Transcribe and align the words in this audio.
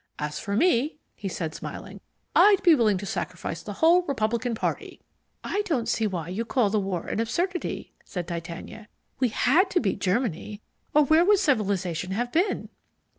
As 0.17 0.39
for 0.39 0.55
me," 0.55 0.97
he 1.13 1.27
said, 1.27 1.53
smiling, 1.53 2.01
"I'd 2.35 2.63
be 2.63 2.73
willing 2.73 2.97
to 2.97 3.05
sacrifice 3.05 3.61
the 3.61 3.73
whole 3.85 4.01
Republican 4.07 4.55
party!" 4.55 4.99
"I 5.43 5.61
don't 5.67 5.87
see 5.87 6.07
why 6.07 6.29
you 6.29 6.43
call 6.43 6.71
the 6.71 6.79
war 6.79 7.05
an 7.05 7.19
absurdity," 7.19 7.93
said 8.03 8.27
Titania. 8.27 8.87
"We 9.19 9.29
HAD 9.29 9.69
to 9.69 9.79
beat 9.79 9.99
Germany, 9.99 10.59
or 10.95 11.03
where 11.03 11.23
would 11.23 11.37
civilization 11.37 12.13
have 12.13 12.31
been?" 12.31 12.69